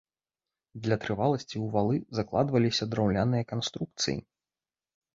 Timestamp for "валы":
1.77-1.97